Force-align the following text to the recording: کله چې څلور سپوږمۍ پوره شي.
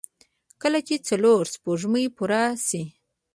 کله 0.61 0.79
چې 0.87 0.95
څلور 1.07 1.43
سپوږمۍ 1.53 2.05
پوره 2.15 2.43
شي. 2.67 2.83